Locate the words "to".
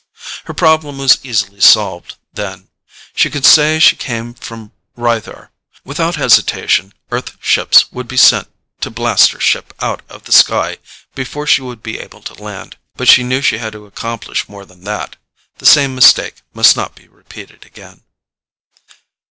8.79-8.89, 12.23-12.43, 13.73-13.85